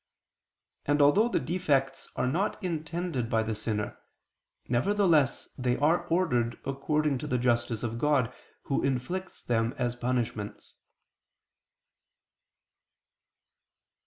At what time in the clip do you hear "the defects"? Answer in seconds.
1.29-2.09